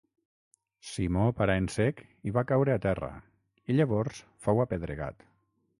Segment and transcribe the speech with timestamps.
[0.91, 2.01] Simó parà en sec
[2.31, 3.13] i va caure a terra,
[3.75, 5.29] i llavors fou apedregat.